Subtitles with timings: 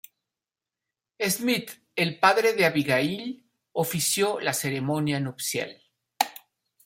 [1.29, 3.21] Smith, el padre de Abigail,
[3.85, 5.79] ofició la ceremonia nupcial.